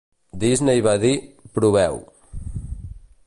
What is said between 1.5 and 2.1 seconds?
"Proveu."